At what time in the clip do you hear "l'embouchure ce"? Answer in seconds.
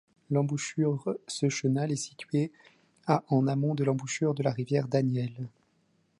0.31-1.47